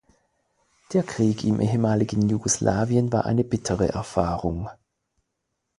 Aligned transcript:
Der 0.93 1.03
Krieg 1.03 1.43
im 1.43 1.59
ehemaligen 1.61 2.27
Jugoslawien 2.27 3.13
war 3.13 3.27
eine 3.27 3.43
bittere 3.43 3.89
Erfahrung. 3.89 4.67